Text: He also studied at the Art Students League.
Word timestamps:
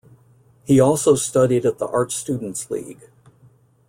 He 0.65 0.79
also 0.79 1.13
studied 1.13 1.63
at 1.63 1.77
the 1.77 1.85
Art 1.89 2.11
Students 2.11 2.71
League. 2.71 3.11